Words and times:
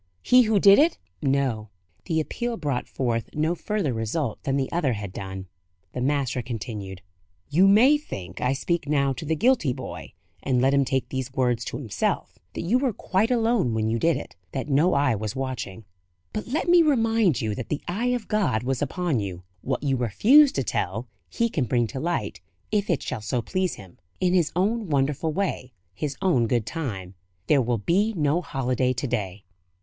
he 0.23 0.41
who 0.41 0.59
did 0.59 0.79
it?" 0.79 0.97
No; 1.21 1.69
the 2.05 2.19
appeal 2.19 2.57
brought 2.57 2.87
forth 2.87 3.29
no 3.35 3.53
further 3.53 3.93
result 3.93 4.41
than 4.41 4.57
the 4.57 4.71
other 4.71 4.93
had 4.93 5.13
done. 5.13 5.45
The 5.93 6.01
master 6.01 6.41
continued: 6.41 7.03
"You 7.51 7.67
may 7.67 7.99
think 7.99 8.41
I 8.41 8.53
speak 8.53 8.87
now 8.89 9.13
to 9.13 9.25
the 9.25 9.35
guilty 9.35 9.73
boy, 9.73 10.13
and 10.41 10.59
let 10.59 10.73
him 10.73 10.85
take 10.85 11.09
these 11.09 11.31
words 11.33 11.63
to 11.65 11.77
himself 11.77 12.39
that 12.55 12.63
you 12.63 12.79
were 12.79 12.93
quite 12.93 13.29
alone 13.29 13.75
when 13.75 13.89
you 13.91 13.99
did 13.99 14.17
it; 14.17 14.35
that 14.53 14.67
no 14.67 14.95
eye 14.95 15.13
was 15.13 15.35
watching. 15.35 15.85
But 16.33 16.47
let 16.47 16.67
me 16.67 16.81
remind 16.81 17.39
you 17.39 17.53
that 17.53 17.69
the 17.69 17.83
eye 17.87 18.07
of 18.15 18.27
God 18.27 18.63
was 18.63 18.81
upon 18.81 19.19
you. 19.19 19.43
What 19.61 19.83
you 19.83 19.97
refuse 19.97 20.51
to 20.53 20.63
tell, 20.63 21.09
He 21.29 21.47
can 21.47 21.65
bring 21.65 21.85
to 21.85 21.99
light, 21.99 22.41
if 22.71 22.89
it 22.89 23.03
shall 23.03 23.21
so 23.21 23.43
please 23.43 23.75
Him, 23.75 23.99
in 24.19 24.33
His 24.33 24.51
own 24.55 24.89
wonderful 24.89 25.31
way, 25.31 25.73
His 25.93 26.17
own 26.23 26.47
good 26.47 26.65
time. 26.65 27.13
There 27.45 27.61
will 27.61 27.77
be 27.77 28.15
no 28.17 28.41
holiday 28.41 28.93
to 28.93 29.05
day. 29.07 29.43